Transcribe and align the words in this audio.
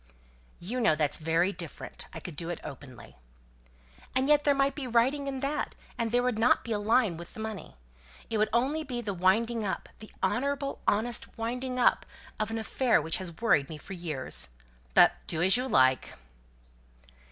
"You 0.59 0.81
know 0.81 0.95
that's 0.95 1.19
very 1.19 1.53
different. 1.53 2.07
I 2.11 2.19
could 2.19 2.35
do 2.35 2.49
it 2.49 2.59
openly." 2.63 3.17
"And 4.15 4.27
yet 4.27 4.45
there 4.45 4.55
might 4.55 4.73
be 4.73 4.87
writing 4.87 5.27
in 5.27 5.41
that; 5.41 5.75
and 5.95 6.09
there 6.09 6.23
wouldn't 6.23 6.63
be 6.63 6.71
a 6.71 6.79
line 6.79 7.17
with 7.17 7.35
the 7.35 7.39
money. 7.39 7.75
It 8.27 8.39
would 8.39 8.49
only 8.51 8.83
be 8.83 9.01
the 9.01 9.13
winding 9.13 9.63
up 9.63 9.89
the 9.99 10.09
honourable, 10.23 10.81
honest 10.87 11.37
winding 11.37 11.77
up 11.77 12.07
of 12.39 12.49
an 12.49 12.57
affair 12.57 12.99
which 12.99 13.17
has 13.17 13.39
worried 13.39 13.69
me 13.69 13.77
for 13.77 13.93
years. 13.93 14.49
But 14.95 15.11
do 15.27 15.39
as 15.43 15.55
you 15.55 15.67
like!" 15.67 16.11